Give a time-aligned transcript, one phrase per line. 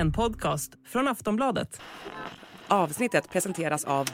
[0.00, 1.80] En podcast från Aftonbladet.
[2.68, 4.08] Avsnittet presenteras av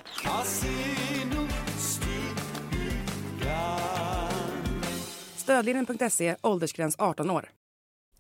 [5.37, 7.51] Stödlinjen.se, åldersgräns 18 år.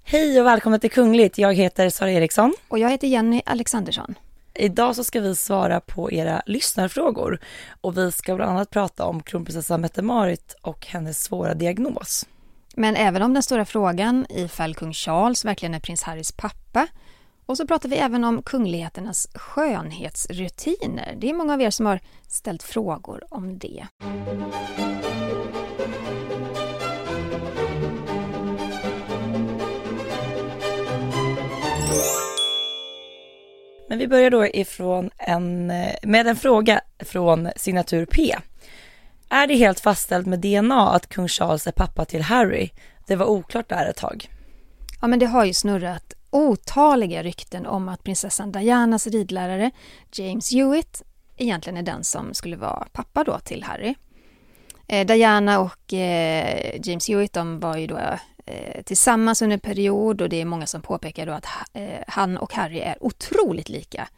[0.04, 1.38] Hej och välkomna till Kungligt.
[1.38, 2.54] Jag heter Sara Eriksson.
[2.68, 4.14] Och jag heter Jenny Alexandersson.
[4.54, 7.40] Idag så ska vi svara på era lyssnarfrågor
[7.80, 12.26] och vi ska bland annat prata om kronprinsessan Mette-Marit och hennes svåra diagnos.
[12.76, 16.88] Men även om den stora frågan ifall kung Charles verkligen är prins Harrys pappa.
[17.46, 21.14] Och så pratar vi även om kungligheternas skönhetsrutiner.
[21.18, 23.86] Det är många av er som har ställt frågor om det.
[33.88, 35.66] Men vi börjar då ifrån en,
[36.02, 38.36] med en fråga från signatur P.
[39.28, 42.70] Är det helt fastställt med DNA att kung Charles är pappa till Harry?
[43.06, 44.30] Det var oklart där ett tag.
[45.00, 49.70] Ja, men det har ju snurrat otaliga rykten om att prinsessan Dianas ridlärare
[50.12, 51.02] James Hewitt
[51.36, 53.94] egentligen är den som skulle vara pappa då till Harry.
[54.86, 57.98] Eh, Diana och eh, James Hewitt de var ju då
[58.46, 62.36] eh, tillsammans under en period och det är många som påpekar då att eh, han
[62.36, 64.08] och Harry är otroligt lika.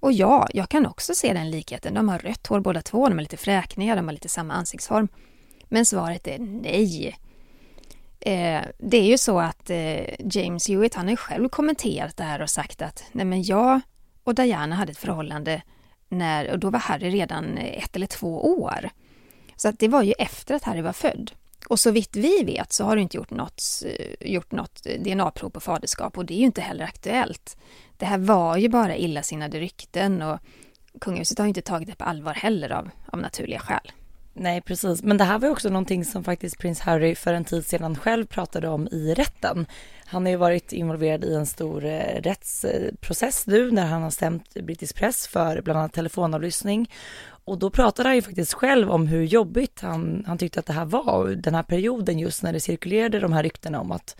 [0.00, 1.94] Och ja, jag kan också se den likheten.
[1.94, 5.08] De har rött hår båda två, de är lite fräkniga, de har lite samma ansiktsform.
[5.68, 7.18] Men svaret är nej.
[8.26, 12.24] Eh, det är ju så att eh, James Hewitt, han har ju själv kommenterat det
[12.24, 13.80] här och sagt att nej men jag
[14.24, 15.62] och Diana hade ett förhållande
[16.08, 18.90] när, och då var Harry redan eh, ett eller två år.
[19.56, 21.30] Så att det var ju efter att Harry var född.
[21.68, 25.02] Och så vitt vi vet så har du inte gjort något, eh, gjort något eh,
[25.02, 27.56] DNA-prov på faderskap och det är ju inte heller aktuellt.
[27.96, 30.38] Det här var ju bara illasinnade rykten och
[31.00, 33.92] kungahuset har ju inte tagit det på allvar heller av, av naturliga skäl.
[34.34, 35.02] Nej, precis.
[35.02, 37.96] Men det här var ju också någonting som faktiskt prins Harry för en tid sedan
[37.96, 39.66] själv pratade om i rätten.
[40.04, 44.54] Han har ju varit involverad i en stor eh, rättsprocess nu när han har stämt
[44.54, 46.90] brittisk press för bland annat telefonavlyssning.
[47.44, 50.72] Och då pratade han ju faktiskt själv om hur jobbigt han, han tyckte att det
[50.72, 54.16] här var, den här perioden just när det cirkulerade de här ryktena om att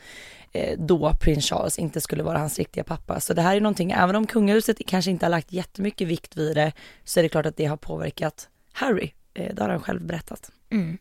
[0.53, 3.21] eh, då prins Charles inte skulle vara hans riktiga pappa.
[3.21, 6.57] Så det här är någonting, även om kungahuset kanske inte har lagt jättemycket vikt vid
[6.57, 6.73] det,
[7.05, 9.13] så är det klart att det har påverkat Harry.
[9.35, 10.51] Eh, det har han själv berättat.
[10.71, 10.99] Mm.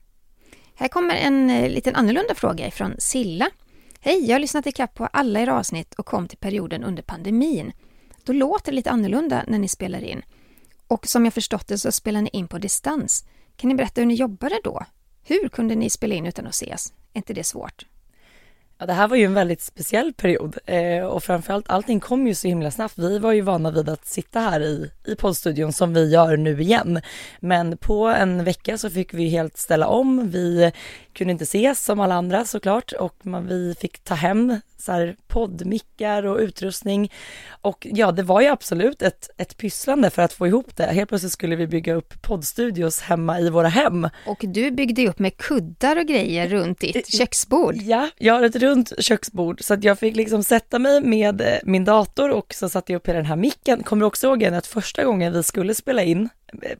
[0.75, 3.49] Här kommer en eh, liten annorlunda fråga från Silla.
[3.99, 7.71] Hej, jag har lyssnat ikapp på alla era avsnitt och kom till perioden under pandemin.
[8.23, 10.21] Då låter det lite annorlunda när ni spelar in.
[10.87, 13.25] Och som jag förstått det så spelar ni in på distans.
[13.55, 14.85] Kan ni berätta hur ni jobbade då?
[15.23, 16.93] Hur kunde ni spela in utan att ses?
[17.13, 17.85] Är inte det svårt?
[18.81, 22.35] Ja, det här var ju en väldigt speciell period eh, och framförallt allting kom ju
[22.35, 22.97] så himla snabbt.
[22.97, 26.61] Vi var ju vana vid att sitta här i, i poddstudion som vi gör nu
[26.61, 27.01] igen.
[27.39, 30.29] Men på en vecka så fick vi helt ställa om.
[30.29, 30.71] Vi
[31.13, 35.15] kunde inte ses som alla andra såklart och man, vi fick ta hem så här
[35.27, 37.11] poddmickar och utrustning.
[37.61, 40.85] Och ja, det var ju absolut ett, ett pysslande för att få ihop det.
[40.85, 44.09] Helt plötsligt skulle vi bygga upp poddstudios hemma i våra hem.
[44.25, 47.75] Och du byggde upp med kuddar och grejer runt ditt köksbord.
[47.75, 51.47] Ja, jag har ett runt köksbord så att jag fick liksom sätta mig med eh,
[51.63, 53.83] min dator och så satte jag upp den här micken.
[53.83, 56.29] Kommer du också ihåg att första gången vi skulle spela in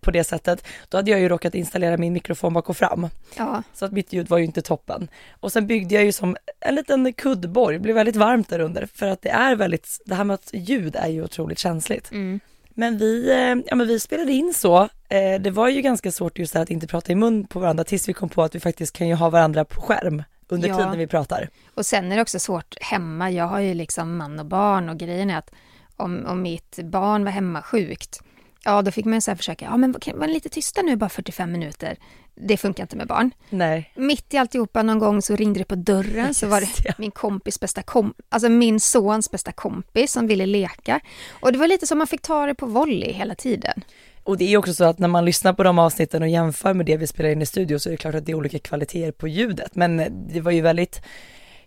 [0.01, 3.07] på det sättet, då hade jag ju råkat installera min mikrofon bak och fram.
[3.37, 3.63] Ja.
[3.73, 5.07] Så att mitt ljud var ju inte toppen.
[5.39, 8.85] Och sen byggde jag ju som en liten kuddborg, det blev väldigt varmt där under
[8.85, 12.11] för att det är väldigt, det här med att ljud är ju otroligt känsligt.
[12.11, 12.39] Mm.
[12.69, 16.39] Men vi, eh, ja men vi spelade in så, eh, det var ju ganska svårt
[16.39, 18.97] just att inte prata i mun på varandra tills vi kom på att vi faktiskt
[18.97, 20.77] kan ju ha varandra på skärm under Ja.
[20.77, 21.49] tiden vi pratar.
[21.75, 23.31] Och sen är det också svårt hemma.
[23.31, 25.51] Jag har ju liksom man och barn och grejen är att
[25.97, 28.21] om, om mitt barn var hemma sjukt,
[28.63, 31.97] ja då fick man så försöka, ja men var lite tysta nu bara 45 minuter.
[32.35, 33.31] Det funkar inte med barn.
[33.49, 33.91] Nej.
[33.95, 36.93] Mitt i alltihopa någon gång så ringde det på dörren så var Just det ja.
[36.97, 40.99] min kompis bästa kom alltså min sons bästa kompis som ville leka.
[41.29, 43.83] Och det var lite som man fick ta det på volley hela tiden.
[44.23, 46.85] Och det är också så att när man lyssnar på de avsnitten och jämför med
[46.85, 49.11] det vi spelar in i studio så är det klart att det är olika kvaliteter
[49.11, 49.75] på ljudet.
[49.75, 49.97] Men
[50.33, 51.01] det var ju väldigt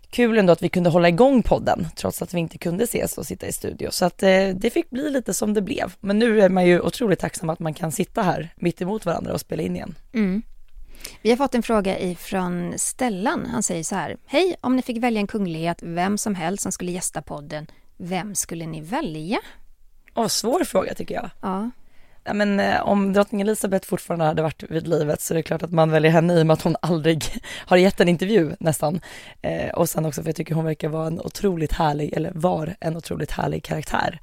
[0.09, 3.25] kul ändå att vi kunde hålla igång podden trots att vi inte kunde ses och
[3.25, 3.91] sitta i studio.
[3.91, 5.93] Så att eh, det fick bli lite som det blev.
[5.99, 9.33] Men nu är man ju otroligt tacksam att man kan sitta här mitt emot varandra
[9.33, 9.95] och spela in igen.
[10.13, 10.41] Mm.
[11.21, 13.45] Vi har fått en fråga ifrån Stellan.
[13.51, 14.17] Han säger så här.
[14.25, 17.67] Hej, om ni fick välja en kunglighet, vem som helst som skulle gästa podden,
[17.97, 19.39] vem skulle ni välja?
[20.15, 21.29] Åh, svår fråga tycker jag.
[21.41, 21.69] Ja,
[22.25, 25.63] Ja, men eh, om drottning Elizabeth fortfarande hade varit vid livet så är det klart
[25.63, 27.23] att man väljer henne i och med att hon aldrig
[27.65, 29.01] har gett en intervju nästan.
[29.41, 32.75] Eh, och sen också för jag tycker hon verkar vara en otroligt härlig, eller var
[32.79, 34.19] en otroligt härlig karaktär.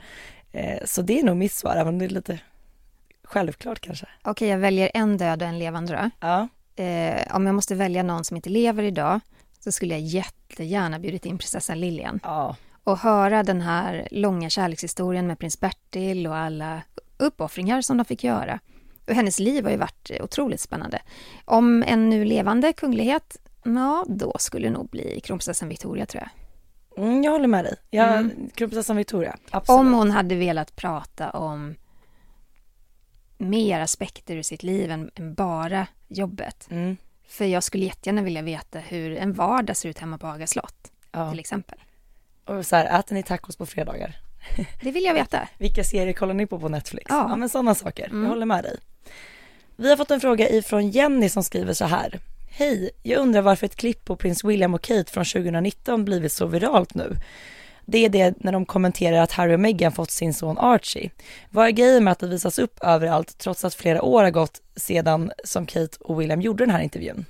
[0.52, 2.38] Eh, så det är nog mitt svar, även om det är lite
[3.24, 4.06] självklart kanske.
[4.22, 6.10] okej, jag väljer en död och en levande då.
[6.20, 9.20] Ja, Eh, om jag måste välja någon som inte lever idag
[9.60, 12.20] så skulle jag jättegärna bjudit in prinsessan Lilian.
[12.22, 16.82] ja, Och höra den här långa kärlekshistorien med prins Bertil och alla
[17.22, 18.60] uppoffringar som de fick göra.
[19.08, 21.02] Och hennes liv har ju varit otroligt spännande.
[21.44, 26.30] Om en nu levande kunglighet, ja, då skulle det nog bli kronprinsessan Victoria tror jag.
[27.04, 27.76] Mm, jag håller med dig.
[27.90, 28.50] Jag, Mm.
[28.54, 29.80] Kronprinsessan Victoria, absolut.
[29.80, 31.74] Om hon hade velat prata om
[33.38, 36.66] mer aspekter ur sitt liv än, än bara jobbet.
[36.70, 36.96] Mm,
[37.28, 40.92] För jag skulle jättegärna vilja veta hur en vardag ser ut hemma på Haga slott,
[41.12, 41.30] ja.
[41.30, 41.78] till exempel.
[42.44, 44.16] Och så här, äter ni tacos på fredagar?
[44.80, 45.48] Det vill jag veta.
[45.58, 47.06] Vilka serier kollar ni på på Netflix?
[47.08, 47.26] Ja.
[47.30, 48.06] Ja, men sådana saker.
[48.06, 48.22] Mm.
[48.22, 48.76] Jag håller med dig.
[49.76, 52.20] Vi har fått en fråga ifrån Jenny som skriver så här.
[52.50, 56.46] Hej, jag undrar varför ett klipp på prins William och Kate från 2019 blivit så
[56.46, 57.16] viralt nu.
[57.84, 61.10] Det är det när de kommenterar att Harry och Meghan fått sin son Archie.
[61.50, 64.62] Vad är grejen med att det visas upp överallt trots att flera år har gått
[64.76, 67.24] sedan som Kate och William gjorde den här intervjun?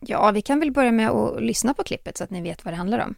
[0.00, 2.74] Ja, vi kan väl börja med att lyssna på klippet så att ni vet vad
[2.74, 3.14] det handlar om.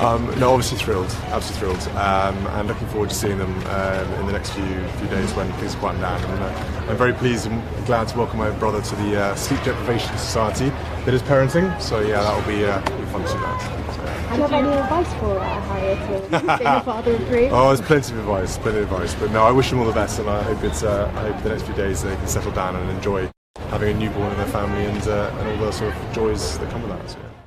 [0.00, 4.26] Um, no, obviously thrilled, absolutely thrilled, um, and looking forward to seeing them um, in
[4.26, 4.64] the next few
[4.98, 6.20] few days when things quieten down.
[6.24, 9.62] And uh, I'm very pleased and glad to welcome my brother to the uh, Sleep
[9.62, 10.70] Deprivation Society
[11.04, 11.80] that is parenting.
[11.80, 13.82] So yeah, that will be, uh, be fun to see that.
[14.32, 17.48] Do you have any advice for uh, Harriet to being a father of three?
[17.50, 19.14] Oh, there's plenty of advice, plenty of advice.
[19.14, 21.42] But no, I wish them all the best, and I hope it's uh, I hope
[21.42, 23.30] the next few days they can settle down and enjoy
[23.68, 26.70] having a newborn in their family and uh, and all the sort of joys that
[26.70, 27.10] come with that.
[27.10, 27.41] So, yeah.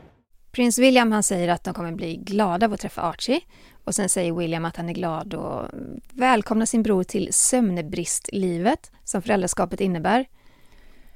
[0.55, 3.41] Prins William han säger att de kommer bli glada av att träffa Archie
[3.83, 5.69] och sen säger William att han är glad och
[6.11, 10.25] välkomnar sin bror till sömnbristlivet som föräldraskapet innebär.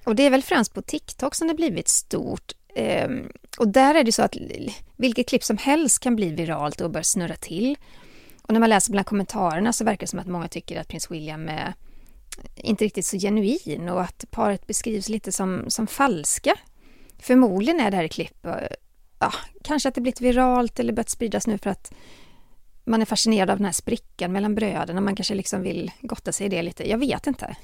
[0.03, 2.51] Och det är väl främst på TikTok som det blivit stort.
[2.75, 4.35] Ehm, och där är det så att
[4.95, 7.77] vilket klipp som helst kan bli viralt och börja snurra till.
[8.41, 11.11] Och när man läser bland kommentarerna så verkar det som att många tycker att prins
[11.11, 11.73] William är
[12.55, 16.55] inte riktigt så genuin och att paret beskrivs lite som, som falska.
[17.19, 18.53] Förmodligen är det här klipp eh,
[19.19, 19.33] ja,
[19.63, 21.93] kanske att det blivit viralt eller börjat spridas nu för att
[22.85, 25.01] man är fascinerad av den här sprickan mellan bröderna.
[25.01, 26.89] Man kanske liksom vill gotta sig i det lite.
[26.89, 27.55] Jag vet inte.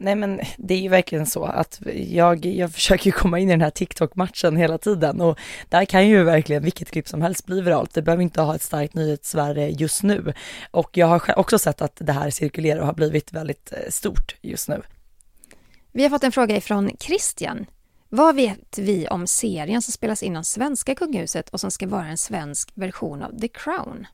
[0.00, 3.60] Nej men det är ju verkligen så att jag, jag försöker komma in i den
[3.60, 7.94] här TikTok-matchen hela tiden och där kan ju verkligen vilket klipp som helst bli viralt.
[7.94, 10.32] Det behöver inte ha ett starkt nyhetsvärde just nu.
[10.70, 14.36] Och jag har också sett att det här cirkulerar och har blivit väldigt eh, stort
[14.40, 14.82] just nu.
[15.92, 17.66] Vi har fått en fråga ifrån Christian.
[18.12, 22.06] Vad vet vi om serien som spelas in av svenska kungahuset och som ska vara
[22.06, 24.06] en svensk version av The Crown?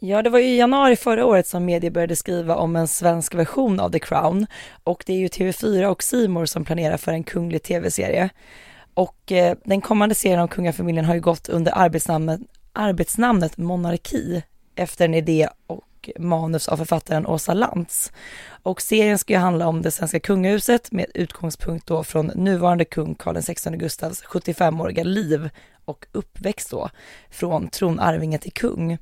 [0.00, 3.34] Ja, det var ju i januari förra året som media började skriva om en svensk
[3.34, 4.46] version av The Crown
[4.84, 8.30] och det är ju TV4 och C More som planerar för en kunglig tv-serie.
[8.94, 12.40] Och eh, den kommande serien om kungafamiljen har ju gått under arbetsnamnet,
[12.72, 14.42] arbetsnamnet Monarki
[14.76, 15.87] efter en idé och
[16.18, 18.12] manus av författaren Åsa Lantz.
[18.62, 23.14] Och serien ska ju handla om det svenska kungahuset med utgångspunkt då från nuvarande kung
[23.14, 25.50] Karl XVI Gustavs 75-åriga liv
[25.84, 26.90] och uppväxt då
[27.30, 28.98] från tronarvinge till kung.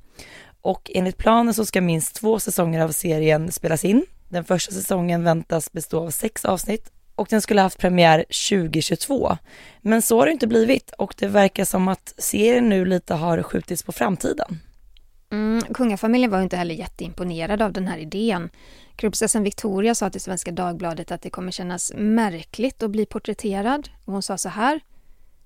[0.60, 4.06] Och enligt planen så ska minst två säsonger av serien spelas in.
[4.28, 9.36] Den första säsongen väntas bestå av sex avsnitt och den skulle haft premiär 2022.
[9.80, 13.42] Men så har det inte blivit och det verkar som att serien nu lite har
[13.42, 14.58] skjutits på framtiden.
[15.30, 18.50] Mm, kungafamiljen var inte heller jätteimponerad av den här idén.
[18.96, 23.88] Kronprinsessan Victoria sa till Svenska Dagbladet att det kommer kännas märkligt att bli porträtterad.
[24.04, 24.80] Och hon sa så här.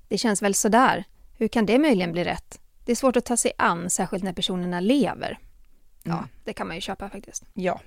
[0.09, 1.05] Det känns väl sådär.
[1.38, 2.61] Hur kan det möjligen bli rätt?
[2.85, 5.39] Det är svårt att ta sig an, särskilt när personerna lever.
[6.03, 6.25] Ja, Mm.
[6.44, 7.44] det kan man ju köpa faktiskt.
[7.55, 7.81] Ja.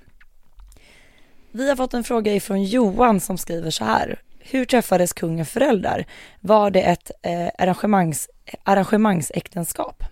[1.52, 4.22] Vi har fått en fråga ifrån Johan som skriver så här.
[4.38, 6.06] Hur träffades kungen föräldrar?
[6.40, 8.28] Var det ett eh, arrangemangs,
[8.62, 10.04] arrangemangsäktenskap?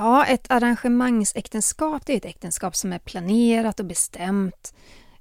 [0.00, 4.74] Ja, ett arrangemangsäktenskap det är ett äktenskap som är planerat och bestämt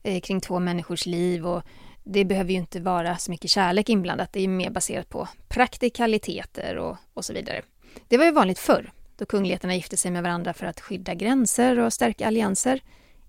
[0.03, 1.63] eh, kring två människors liv och
[2.03, 4.33] det behöver ju inte vara så mycket kärlek inblandat.
[4.33, 7.61] Det är ju mer baserat på praktikaliteter och, och så vidare.
[8.07, 11.79] Det var ju vanligt förr, då kungligheterna gifte sig med varandra för att skydda gränser
[11.79, 12.81] och stärka allianser.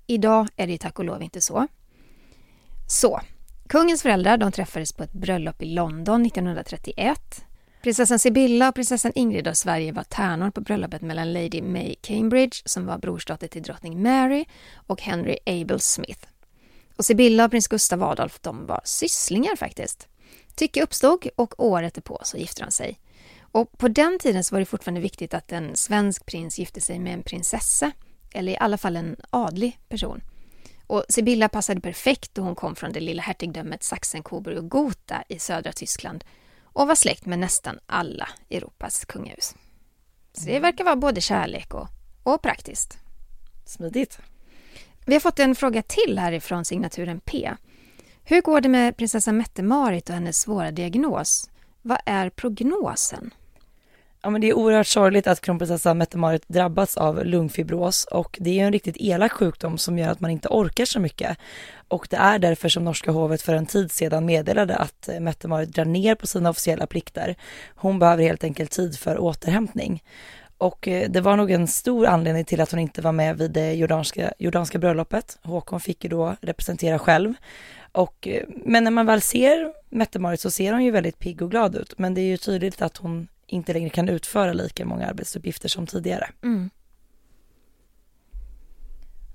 [0.06, 1.66] Idag är det ju tack och lov inte så.
[2.88, 3.20] Så,
[3.68, 7.44] kungens föräldrar de träffades på ett bröllop i London 1931.
[7.82, 12.62] Prinsessan Sibylla och prinsessan Ingrid av Sverige var tärnor på bröllopet mellan Lady May Cambridge,
[12.64, 14.44] som var brorsdotter till drottning Mary,
[14.86, 16.26] och Henry Abel Smith.
[16.96, 20.08] Och Sibylla och prins Gustav Adolf, de var sysslingar faktiskt.
[20.54, 22.98] Tycke uppstod och året på så gifte de sig.
[23.40, 26.98] Och på den tiden så var det fortfarande viktigt att en svensk prins gifte sig
[26.98, 27.92] med en prinsessa,
[28.32, 30.20] eller i alla fall en adlig person.
[30.86, 35.38] Och Sibylla passade perfekt då hon kom från det lilla hertigdömet Sachsen-Coburg och Gotha i
[35.38, 36.24] södra Tyskland
[36.78, 39.54] och var släkt med nästan alla Europas kungahus.
[40.32, 41.88] Så det verkar vara både kärlek och,
[42.22, 42.98] och praktiskt.
[43.64, 44.18] Smidigt.
[45.06, 47.54] Vi har fått en fråga till härifrån signaturen P.
[48.24, 51.50] Hur går det med prinsessan Mette-Marit och hennes svåra diagnos?
[51.82, 53.34] Vad är prognosen?
[54.22, 58.64] Ja men det är oerhört sorgligt att kronprinsessan Mette-Marit drabbats av lungfibros och det är
[58.64, 61.38] en riktigt elak sjukdom som gör att man inte orkar så mycket.
[61.88, 65.84] Och det är därför som norska hovet för en tid sedan meddelade att Mette-Marit drar
[65.84, 67.36] ner på sina officiella plikter.
[67.74, 70.02] Hon behöver helt enkelt tid för återhämtning.
[70.58, 73.50] Och eh, det var nog en stor anledning till att hon inte var med vid
[73.50, 75.38] det jordanska, jordanska bröllopet.
[75.42, 77.34] Håkon fick ju då representera själv.
[77.92, 81.50] Och, eh, men när man väl ser Mette-Marit så ser hon ju väldigt pigg och
[81.50, 81.98] glad ut.
[81.98, 85.86] Men det är ju tydligt att hon inte längre kan utföra lika många arbetsuppgifter som
[85.86, 86.30] tidigare.
[86.42, 86.70] Mm.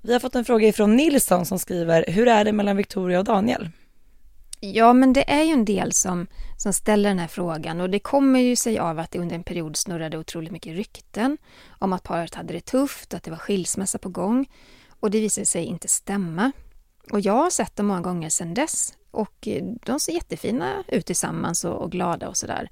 [0.02, 3.24] Vi har fått en fråga ifrån Nilsson som skriver, hur är det mellan Victoria och
[3.24, 3.70] Daniel?
[4.60, 7.98] Ja, men det är ju en del som, som ställer den här frågan och det
[7.98, 11.38] kommer ju sig av att det under en period snurrade otroligt mycket rykten
[11.78, 14.46] om att paret hade det tufft, att det var skilsmässa på gång
[15.00, 16.52] och det visade sig inte stämma.
[17.10, 19.48] Och jag har sett dem många gånger sedan dess och
[19.84, 22.70] de ser jättefina ut tillsammans och, och glada och sådär.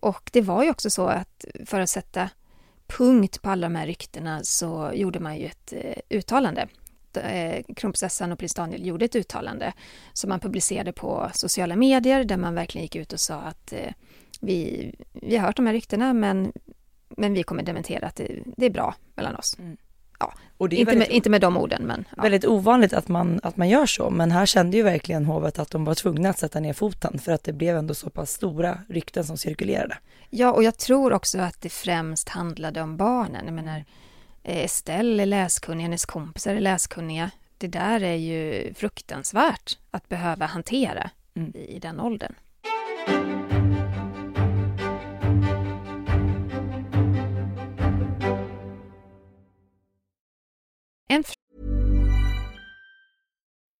[0.00, 2.30] Och det var ju också så att för att sätta
[2.86, 6.68] punkt på alla de här ryktena så gjorde man ju ett eh, uttalande.
[7.14, 9.72] Eh, kronprinsessan och prins Daniel gjorde ett uttalande
[10.12, 13.92] som man publicerade på sociala medier där man verkligen gick ut och sa att eh,
[14.40, 16.52] vi, vi har hört de här ryktena men,
[17.08, 19.58] men vi kommer dementera att det, det är bra mellan oss.
[19.58, 19.76] Mm.
[20.18, 22.04] Ja, och inte, väldigt, med, inte med de orden men...
[22.16, 22.22] Ja.
[22.22, 25.70] Väldigt ovanligt att man, att man gör så men här kände ju verkligen hovet att
[25.70, 28.78] de var tvungna att sätta ner foten för att det blev ändå så pass stora
[28.88, 29.98] rykten som cirkulerade.
[30.30, 33.44] Ja och jag tror också att det främst handlade om barnen.
[33.44, 33.84] Jag menar
[34.42, 37.30] eh, Estelle är läskunnig, hennes kompisar är läskunniga.
[37.58, 41.52] Det där är ju fruktansvärt att behöva hantera mm.
[41.54, 42.34] i, i den åldern.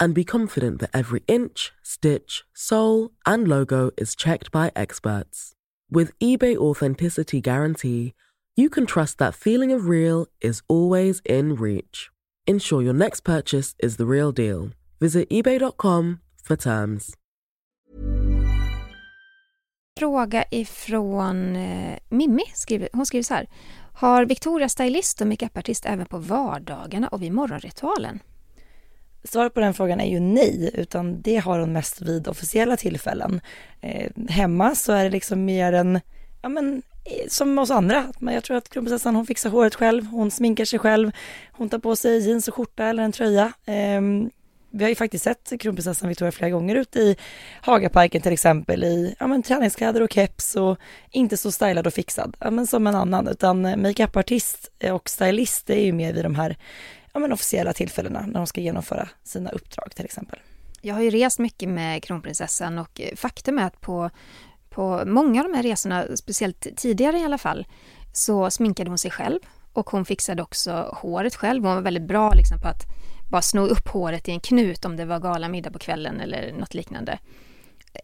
[0.00, 5.52] and be confident that every inch, stitch, sole, and logo is checked by experts.
[5.90, 8.14] With eBay Authenticity Guarantee,
[8.56, 12.10] you can trust that feeling of real is always in reach.
[12.46, 14.70] Ensure your next purchase is the real deal.
[15.00, 17.14] Visit ebay.com for terms.
[20.00, 22.42] Fråga ifrån eh, Mimmi.
[22.54, 23.48] Skriver, hon skriver så här.
[23.94, 28.20] Har Victoria stylist och makeupartist även på vardagarna och vid morgonritualen?
[29.24, 33.40] Svaret på den frågan är ju nej, utan det har hon mest vid officiella tillfällen.
[33.80, 36.00] Eh, hemma så är det liksom mer en,
[36.42, 38.12] ja men eh, som oss andra.
[38.20, 41.10] Jag tror att kronprinsessan hon fixar håret själv, hon sminkar sig själv,
[41.52, 43.52] hon tar på sig jeans och skjorta eller en tröja.
[43.66, 44.00] Eh,
[44.72, 47.16] vi har ju faktiskt sett kronprinsessan Victoria flera gånger ute i
[47.60, 50.78] Hagaparken till exempel i ja, men, träningskläder och keps och
[51.10, 55.80] inte så stylad och fixad ja, men som en annan utan makeupartist och stylist är
[55.80, 56.56] ju mer vid de här
[57.12, 60.38] ja, men officiella tillfällena när de ska genomföra sina uppdrag till exempel.
[60.80, 64.10] Jag har ju rest mycket med kronprinsessan och faktum är att på,
[64.70, 67.66] på många av de här resorna, speciellt tidigare i alla fall,
[68.12, 69.40] så sminkade hon sig själv
[69.72, 71.64] och hon fixade också håret själv.
[71.64, 72.82] Hon var väldigt bra liksom på att
[73.30, 76.74] bara sno upp håret i en knut om det var galamiddag på kvällen eller något
[76.74, 77.18] liknande.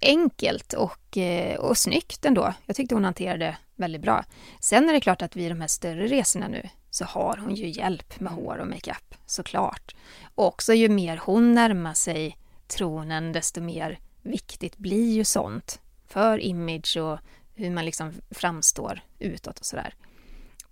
[0.00, 2.54] Enkelt och, eh, och snyggt ändå.
[2.66, 4.24] Jag tyckte hon hanterade väldigt bra.
[4.60, 7.68] Sen är det klart att vid de här större resorna nu så har hon ju
[7.68, 9.94] hjälp med hår och makeup, såklart.
[10.34, 16.38] Och också ju mer hon närmar sig tronen, desto mer viktigt blir ju sånt för
[16.38, 17.18] image och
[17.54, 19.94] hur man liksom framstår utåt och sådär.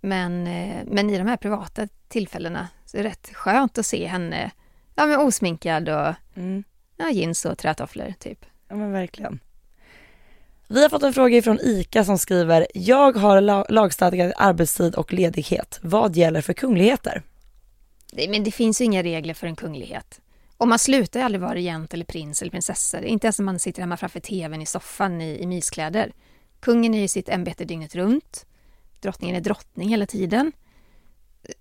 [0.01, 4.07] Men, eh, men i de här privata tillfällena så är det rätt skönt att se
[4.07, 4.51] henne
[4.95, 6.63] ja, men osminkad och mm.
[6.97, 8.45] ja, jeans och trätofflor typ.
[8.67, 9.39] Ja men verkligen.
[10.67, 15.79] Vi har fått en fråga från ICA som skriver, jag har lagstadgad arbetstid och ledighet.
[15.81, 17.23] Vad gäller för kungligheter?
[18.13, 20.21] Nej, men det finns ju inga regler för en kunglighet.
[20.57, 23.03] Och man slutar ju aldrig vara regent eller prins eller prinsessa.
[23.03, 26.13] Inte ens när man sitter hemma framför tvn i soffan i, i myskläder.
[26.59, 28.45] Kungen är i sitt ämbete dygnet runt.
[28.99, 30.51] Drottningen är drottning hela tiden.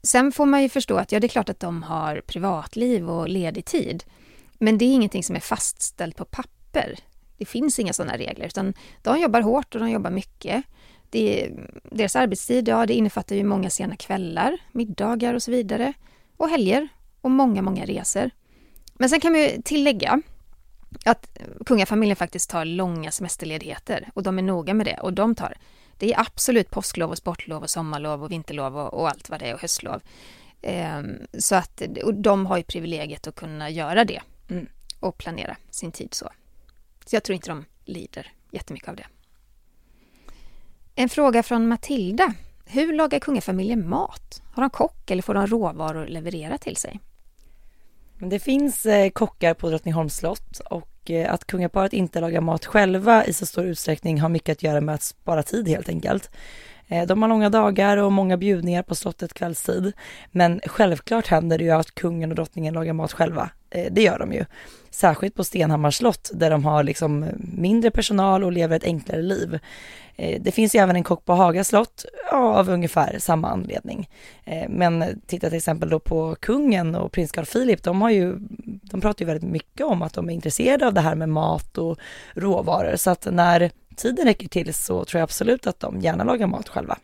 [0.02, 3.28] Sen får man ju förstå att ja, det är klart att de har privatliv och
[3.28, 4.04] ledig tid.
[4.58, 6.53] Men det är ingenting som är fastställt på papper.
[7.38, 10.64] Det finns inga sådana regler, utan de jobbar hårt och de jobbar mycket.
[11.10, 11.50] Det,
[11.82, 15.92] deras arbetstid, ja, det innefattar ju många sena kvällar, middagar och så vidare.
[16.36, 16.88] Och helger
[17.20, 18.30] och många, många resor.
[18.94, 20.22] Men sen kan man ju tillägga
[21.04, 25.58] att kungafamiljen faktiskt tar långa semesterledigheter och de är noga med det och de tar
[25.98, 29.46] det är absolut påsklov och sportlov och sommarlov och vinterlov och, och allt vad det
[29.46, 30.00] är och höstlov.
[30.62, 34.66] Ehm, så att och de har ju privilegiet att kunna göra det Mm.
[35.00, 36.30] och planera sin tid så.
[37.04, 39.06] Så jag tror inte de lider jättemycket av det.
[40.94, 42.34] En fråga från Matilda.
[42.66, 44.42] Hur lagar kungafamiljen mat?
[44.52, 47.00] Har de kock eller får de råvaror leverera till sig?
[48.18, 53.24] Det finns eh, kockar på Drottningholms slott och eh, att kungaparet inte lagar mat själva
[53.26, 56.30] i så stor utsträckning har mycket att göra med att spara tid helt enkelt.
[56.88, 59.92] Eh, de har långa dagar och många bjudningar på slottet kvällstid.
[60.30, 63.50] Men självklart händer det ju att kungen och drottningen lagar mat själva.
[63.70, 64.44] Eh, det gör de ju.
[64.90, 67.26] Särskilt på Stenhammars slott där de har liksom
[67.56, 69.58] mindre personal och lever ett enklare liv.
[70.16, 74.08] Eh, det finns ju även en kock på Haga slott ja, av ungefär samma anledning.
[74.68, 78.36] Men titta till exempel då på kungen och prins Carl Philip, de har ju,
[78.82, 81.78] de pratar ju väldigt mycket om att de är intresserade av det här med mat
[81.78, 81.98] och
[82.34, 82.96] råvaror.
[82.96, 86.68] Så att när tiden räcker till så tror jag absolut att de gärna lagar mat
[86.68, 86.98] själva.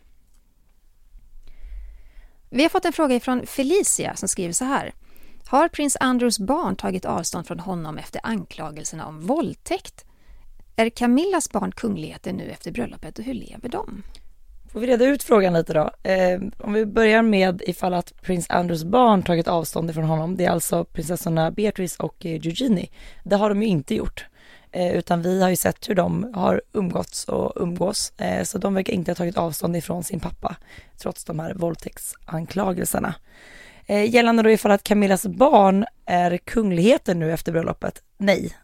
[2.49, 4.93] Vi har fått en fråga från Felicia som skriver så här.
[5.45, 10.05] Har prins Andrews barn tagit avstånd från honom efter anklagelserna om våldtäkt?
[10.75, 14.03] Är Camillas barn kungligheter nu efter bröllopet och hur lever de?
[14.71, 16.09] Får vi reda ut frågan lite då?
[16.09, 20.37] Eh, om vi börjar med ifall att prins Andrews barn tagit avstånd ifrån honom.
[20.37, 22.89] Det är alltså prinsessorna Beatrice och eh, Eugenie.
[23.23, 24.25] Det har de ju inte gjort.
[24.71, 28.13] Eh, utan vi har ju sett hur de har umgåtts och umgås.
[28.17, 30.55] Eh, så de verkar inte ha tagit avstånd ifrån sin pappa
[30.97, 33.15] trots de här våldtäktsanklagelserna.
[33.85, 38.03] Eh, gällande då ifall att Camillas barn är kungligheter nu efter bröllopet?
[38.17, 38.57] Nej,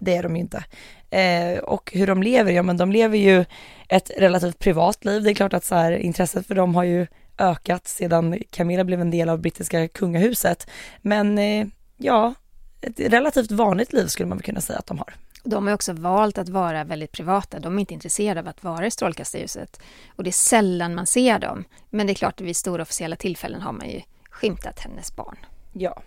[0.00, 0.64] det är de ju inte.
[1.10, 3.44] Eh, och hur de lever, ja men de lever ju
[3.88, 5.22] ett relativt privat liv.
[5.22, 7.06] Det är klart att så här, intresset för dem har ju
[7.38, 10.66] ökat sedan Camilla blev en del av brittiska kungahuset.
[11.02, 12.34] Men eh, ja,
[12.82, 15.14] ett relativt vanligt liv skulle man kunna säga att de har.
[15.44, 17.58] De har också valt att vara väldigt privata.
[17.58, 19.80] De är inte intresserade av att vara i strålkastarljuset.
[20.16, 21.64] Och det är sällan man ser dem.
[21.90, 25.36] Men det är klart att vid stora officiella tillfällen har man ju skymtat hennes barn.
[25.72, 26.02] Ja.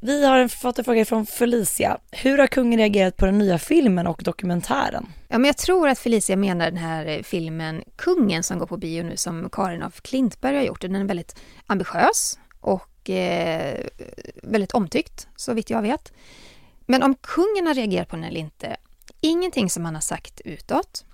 [0.00, 1.98] Vi har fått en fråga från Felicia.
[2.10, 5.06] Hur har kungen reagerat på den nya filmen och dokumentären?
[5.28, 8.76] Ja, men jag tror att Felicia menar den här eh, filmen Kungen som går på
[8.76, 10.80] bio nu som Karin af Klintberg har gjort.
[10.80, 13.86] Den är väldigt ambitiös och eh,
[14.42, 16.12] väldigt omtyckt så vitt jag vet.
[16.86, 18.76] Men om kungen har reagerat på den eller inte,
[19.20, 21.04] ingenting som han har sagt utåt.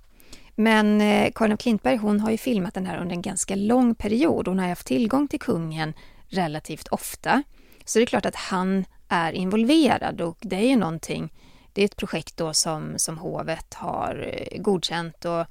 [0.55, 3.94] Men eh, Karin af Klintberg hon har ju filmat den här under en ganska lång
[3.94, 4.48] period.
[4.48, 5.94] Hon har haft tillgång till kungen
[6.28, 7.42] relativt ofta.
[7.85, 11.33] Så det är klart att han är involverad och det är ju någonting,
[11.72, 15.46] det är ett projekt då som, som hovet har eh, godkänt och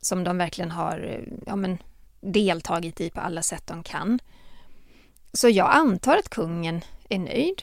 [0.00, 1.78] som de verkligen har eh, ja, men,
[2.20, 4.18] deltagit i på alla sätt de kan.
[5.36, 7.62] Så jag antar att kungen är nöjd.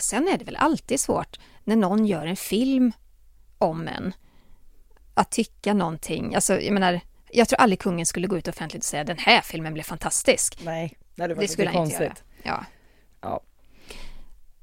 [0.00, 2.92] Sen är det väl alltid svårt när någon gör en film
[3.58, 4.12] om en
[5.14, 6.34] att tycka någonting.
[6.34, 9.40] Alltså, jag menar, jag tror aldrig kungen skulle gå ut offentligt och säga den här
[9.40, 10.58] filmen blev fantastisk.
[10.64, 12.14] Nej, det hade Det skulle han inte göra.
[12.42, 12.64] Ja.
[13.20, 13.40] Ja.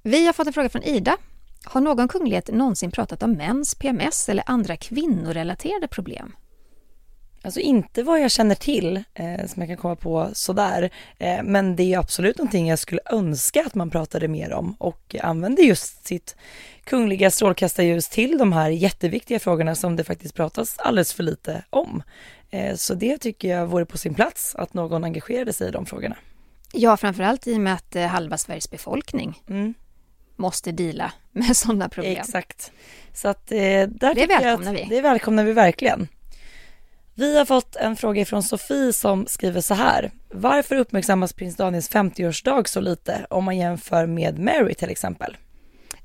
[0.01, 1.17] Vi har fått en fråga från Ida.
[1.65, 6.35] Har någon kunglighet någonsin pratat om mens, PMS eller andra kvinnorelaterade problem?
[7.45, 10.89] Alltså inte vad jag känner till eh, som jag kan komma på sådär.
[11.17, 15.15] Eh, men det är absolut någonting jag skulle önska att man pratade mer om och
[15.21, 16.35] använde just sitt
[16.83, 22.03] kungliga strålkastarljus till de här jätteviktiga frågorna som det faktiskt pratas alldeles för lite om.
[22.49, 25.85] Eh, så det tycker jag vore på sin plats att någon engagerade sig i de
[25.85, 26.15] frågorna.
[26.73, 29.73] Ja, framförallt i och med att eh, halva Sveriges befolkning Mm,
[30.35, 32.17] måste dela med sådana problem.
[32.19, 32.71] exakt.
[33.13, 34.85] Så att eh, där jag välkomnar att vi.
[34.89, 36.07] Det välkomnar vi verkligen.
[37.17, 40.11] Vi har fått en fråga från Sofie som skriver så här.
[40.29, 45.37] Varför uppmärksammas prins Daniels 50-årsdag så lite om man jämför med Mary till exempel?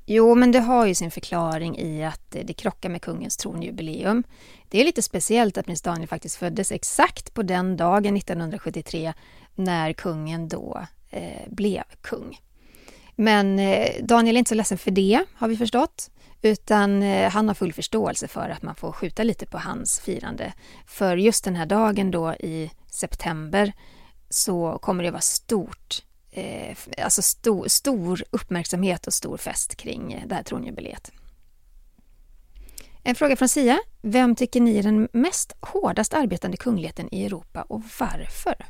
[0.05, 4.23] Jo, men det har ju sin förklaring i att det krockar med kungens tronjubileum.
[4.69, 9.13] Det är lite speciellt att prins Daniel faktiskt föddes exakt på den dagen 1973
[9.55, 12.39] när kungen då eh, blev kung.
[13.15, 16.09] Men eh, Daniel är inte så ledsen för det, har vi förstått.
[16.41, 20.53] Utan eh, han har full förståelse för att man får skjuta lite på hans firande.
[20.85, 23.73] För just den här dagen då i september
[24.29, 30.27] så kommer det vara stort, eh, alltså stor, stor uppmärksamhet och stor fest kring eh,
[30.27, 31.11] det här tronjubileet.
[33.03, 33.79] En fråga från Sia.
[34.01, 38.65] Vem tycker ni är den mest hårdast arbetande kungligheten i Europa och varför?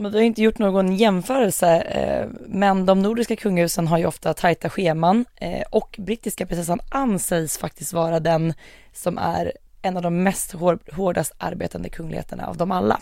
[0.00, 4.34] Men vi har inte gjort någon jämförelse, eh, men de nordiska kungahusen har ju ofta
[4.34, 8.54] tajta scheman eh, och brittiska prinsessan Anne sägs faktiskt vara den
[8.92, 13.00] som är en av de mest hår, hårdast arbetande kungligheterna av dem alla.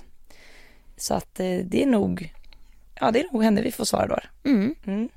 [0.96, 2.34] Så att eh, det är nog,
[3.00, 4.18] ja det är nog henne vi får svara då.
[4.50, 4.74] Mm.
[4.86, 5.08] Mm.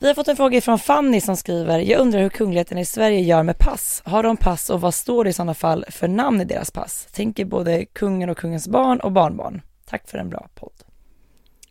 [0.00, 3.20] Vi har fått en fråga från Fanny som skriver, jag undrar hur kungligheten i Sverige
[3.20, 4.02] gör med pass.
[4.04, 7.08] Har de pass och vad står det i sådana fall för namn i deras pass?
[7.12, 9.62] Tänker både kungen och kungens barn och barnbarn.
[9.86, 10.73] Tack för en bra podd.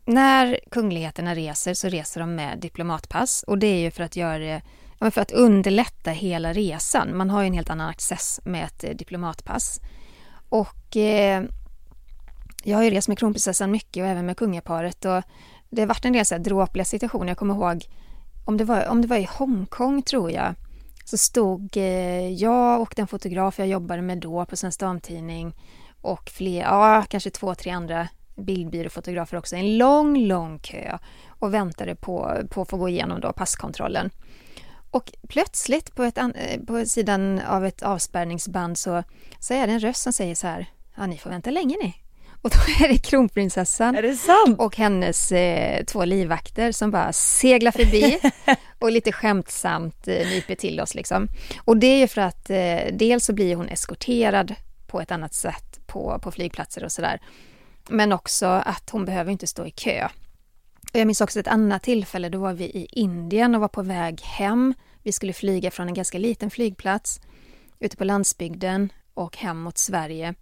[0.06, 4.38] När kungligheterna reser så reser de med diplomatpass och det är ju för att göra
[4.38, 4.62] det,
[5.12, 7.18] för att underlätta hela resan.
[7.18, 9.80] Man har ju en helt annan access med ett eh, diplomatpass.
[10.50, 11.44] Och eh,
[12.64, 15.24] jag har ju rest med kronprinsessan mycket och även med kungaparet och
[15.70, 17.28] det har varit en del så här dråpliga situationer.
[17.28, 17.86] Jag kommer ihåg
[18.46, 20.56] om det var, om det var i Hongkong tror jag
[21.06, 25.54] så stod eh, jag och den fotograf jag jobbade med då på Svensk Damtidning
[26.02, 31.96] och fler, ja kanske två, tre andra bildbyråfotografer också, en lång, lång kö och väntade
[31.96, 34.10] på, på att få gå igenom då passkontrollen.
[34.92, 36.20] Och plötsligt på, ett,
[36.68, 39.04] på sidan av ett avspärrningsband så,
[39.40, 40.66] så är det en röst som säger så här,
[40.96, 41.96] ja ni får vänta länge ni.
[42.44, 47.72] Och då är det kronprinsessan är det och hennes eh, två livvakter som bara seglar
[47.72, 48.20] förbi
[48.80, 51.28] och lite skämtsamt eh, nyper till oss liksom.
[51.58, 54.56] Och det är ju för att eh, dels så blir hon eskorterad
[54.88, 57.22] på ett annat sätt på, på flygplatser och sådär.
[57.90, 60.08] Men också att hon behöver inte stå i kö.
[60.94, 63.82] Och jag minns också ett annat tillfälle, då var vi i Indien och var på
[63.82, 64.74] väg hem.
[65.04, 67.22] Vi skulle flyga från en ganska liten flygplats
[67.80, 70.34] ute på landsbygden och hem mot Sverige.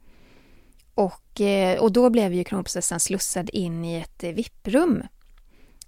[0.95, 5.03] Och, eh, och då blev ju kronprinsessan slussad in i ett eh, VIP-rum.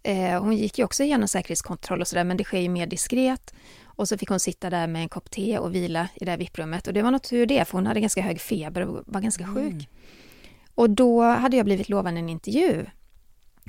[0.04, 3.54] Eh, hon gick ju också igenom säkerhetskontroll och sådär, men det sker ju mer diskret.
[3.84, 6.38] Och så fick hon sitta där med en kopp te och vila i det här
[6.38, 6.88] VIP-rummet.
[6.88, 9.48] Och det var nog tur det, för hon hade ganska hög feber och var ganska
[9.48, 9.74] sjuk.
[9.74, 9.86] Mm.
[10.76, 12.86] Och då hade jag blivit lovad en intervju.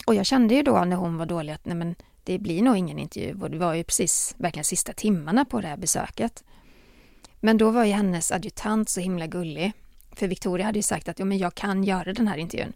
[0.06, 2.76] Och jag kände ju då när hon var dålig att nej men det blir nog
[2.76, 3.38] ingen intervju.
[3.42, 6.44] Och det var ju precis verkligen sista timmarna på det här besöket.
[7.40, 9.72] Men då var ju hennes adjutant så himla gullig.
[10.12, 12.72] För Victoria hade ju sagt att ja, men jag kan göra den här intervjun.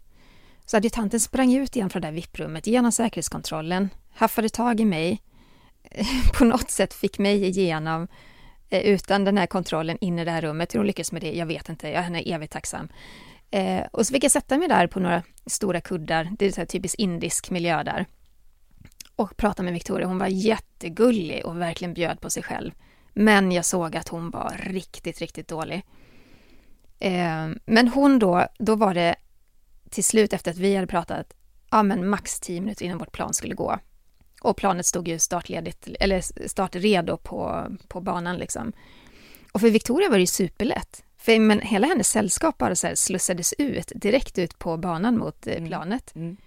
[0.65, 5.21] Så adjutanten sprang ut igen från det där VIP-rummet genom säkerhetskontrollen, haffade tag i mig,
[6.37, 8.07] på något sätt fick mig igenom
[8.69, 10.73] eh, utan den här kontrollen in i det här rummet.
[10.73, 11.87] Hur hon lyckades med det, jag vet inte.
[11.87, 12.89] Jag är henne evigt tacksam.
[13.51, 16.61] Eh, och så fick jag sätta mig där på några stora kuddar, det är så
[16.61, 18.05] här typiskt indisk miljö där.
[19.15, 20.07] Och prata med Victoria.
[20.07, 22.71] Hon var jättegullig och verkligen bjöd på sig själv.
[23.13, 25.85] Men jag såg att hon var riktigt, riktigt dålig.
[26.99, 29.15] Eh, men hon då, då var det
[29.89, 31.33] till slut efter att vi hade pratat,
[31.71, 33.79] ja men max tio minuter innan vårt plan skulle gå.
[34.41, 38.73] Och planet stod ju startledigt, eller startredo på, på banan liksom.
[39.51, 41.03] Och för Victoria var det ju superlätt.
[41.19, 45.55] För men hela hennes sällskap bara så slussades ut, direkt ut på banan mot eh,
[45.55, 45.67] mm.
[45.67, 46.15] planet.
[46.15, 46.37] Mm.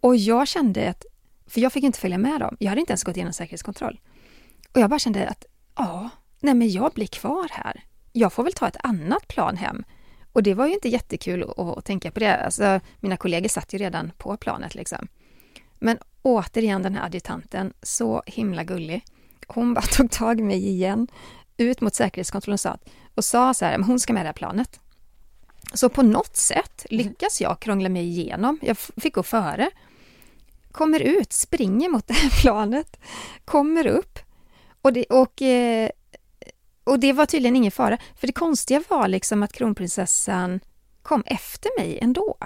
[0.00, 1.04] Och jag kände att,
[1.46, 4.00] för jag fick inte följa med dem, jag hade inte ens gått igenom säkerhetskontroll.
[4.72, 5.44] Och jag bara kände att,
[5.76, 6.10] ja,
[6.40, 7.84] nej men jag blir kvar här.
[8.12, 9.84] Jag får väl ta ett annat plan hem.
[10.32, 12.36] Och det var ju inte jättekul att, att tänka på det.
[12.36, 15.08] Alltså, mina kollegor satt ju redan på planet liksom.
[15.78, 19.04] Men återigen den här adjutanten, så himla gullig.
[19.46, 21.08] Hon bara tog tag i mig igen,
[21.56, 22.78] ut mot säkerhetskontrollen och sa,
[23.14, 24.80] och sa så här, hon ska med det här planet.
[25.74, 28.58] Så på något sätt lyckas jag krångla mig igenom.
[28.62, 29.70] Jag fick gå före.
[30.72, 33.00] Kommer ut, springer mot det här planet,
[33.44, 34.18] kommer upp.
[34.82, 35.90] Och det, och, eh,
[36.84, 37.98] och det var tydligen ingen fara.
[38.16, 40.60] För det konstiga var liksom att kronprinsessan
[41.02, 42.36] kom efter mig ändå.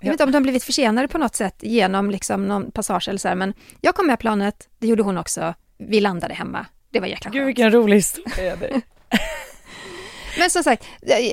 [0.00, 3.18] Jag vet inte om de blivit försenade på något sätt genom liksom någon passage eller
[3.18, 5.54] så här, men jag kom med planet, det gjorde hon också.
[5.78, 6.66] Vi landade hemma.
[6.96, 7.34] Det var jäkla skönt.
[7.34, 8.56] Gud vilken rolig historia
[10.38, 10.84] Men som sagt,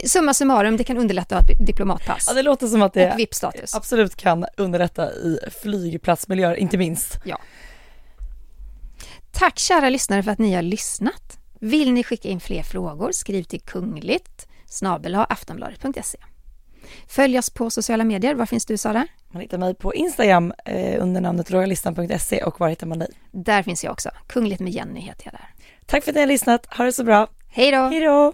[0.05, 2.25] summa summarum, det kan underlätta att ha ett diplomatpass.
[2.27, 3.75] Ja, det låter som att det VIP-status.
[3.75, 7.19] absolut kan underlätta i flygplatsmiljöer, inte minst.
[7.25, 7.41] Ja.
[9.31, 11.37] Tack kära lyssnare för att ni har lyssnat.
[11.59, 14.47] Vill ni skicka in fler frågor, skriv till kungligt
[15.29, 16.17] aftonbladet.se.
[17.07, 18.35] Följ oss på sociala medier.
[18.35, 19.07] Var finns du Sara?
[19.33, 23.09] Man hittar mig på Instagram eh, under namnet royalistan.se och var hittar man dig?
[23.31, 24.09] Där finns jag också.
[24.27, 25.47] Kungligt med Jenny heter jag där.
[25.85, 26.65] Tack för att ni har lyssnat.
[26.65, 27.27] Ha det så bra.
[27.49, 27.77] Hej då!
[27.77, 28.33] Hej då!